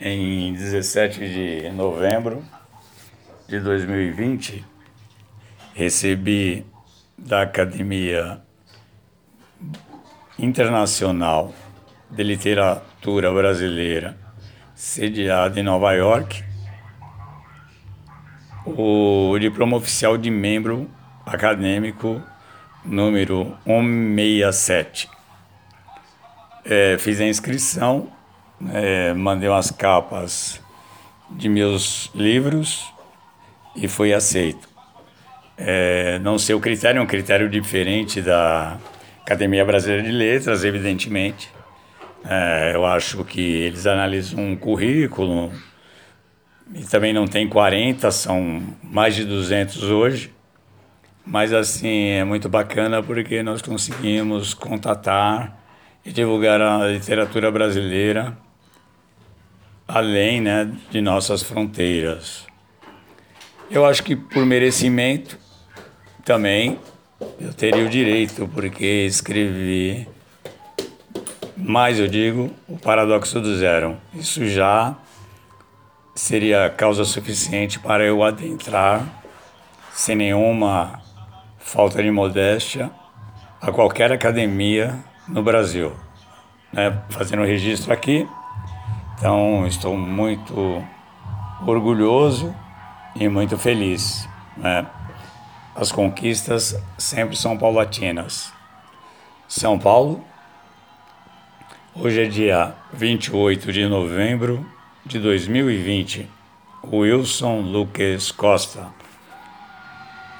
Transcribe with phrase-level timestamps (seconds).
[0.00, 2.42] em 17 de novembro
[3.46, 4.64] de 2020,
[5.74, 6.64] recebi
[7.18, 8.40] da Academia
[10.38, 11.52] Internacional
[12.10, 14.16] de Literatura Brasileira,
[14.74, 16.42] sediada em Nova York,
[18.64, 20.90] o diploma oficial de membro
[21.26, 22.22] acadêmico
[22.82, 25.10] número 167.
[26.64, 28.10] É, fiz a inscrição,
[28.68, 30.60] é, mandei umas capas
[31.30, 32.92] de meus livros
[33.74, 34.68] e foi aceito.
[35.56, 38.78] É, não sei o critério, é um critério diferente da
[39.22, 41.50] Academia Brasileira de Letras, evidentemente.
[42.24, 45.52] É, eu acho que eles analisam um currículo
[46.74, 50.32] e também não tem 40, são mais de 200 hoje.
[51.24, 55.58] Mas assim, é muito bacana porque nós conseguimos contatar
[56.04, 58.36] e divulgar a literatura brasileira
[59.92, 62.46] além né, de nossas fronteiras.
[63.68, 65.36] Eu acho que por merecimento
[66.24, 66.78] também
[67.40, 70.06] eu teria o direito, porque escrevi
[71.56, 73.96] mais, eu digo, o paradoxo do zero.
[74.14, 74.96] Isso já
[76.14, 79.04] seria causa suficiente para eu adentrar
[79.92, 81.02] sem nenhuma
[81.58, 82.90] falta de modéstia
[83.60, 84.94] a qualquer academia
[85.28, 85.92] no Brasil.
[86.72, 86.96] Né?
[87.10, 88.26] Fazendo o registro aqui,
[89.20, 90.82] então estou muito
[91.66, 92.56] orgulhoso
[93.14, 94.26] e muito feliz.
[94.56, 94.86] Né?
[95.76, 98.50] As conquistas sempre são paulatinas.
[99.46, 100.24] São Paulo,
[101.94, 104.66] hoje é dia 28 de novembro
[105.04, 106.26] de 2020.
[106.90, 108.99] Wilson Lucas Costa.